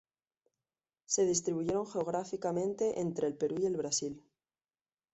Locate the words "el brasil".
3.67-4.23